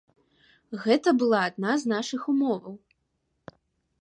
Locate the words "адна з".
1.49-1.93